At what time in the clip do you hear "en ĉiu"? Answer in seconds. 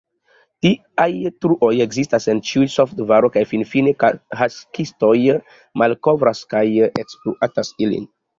2.33-2.67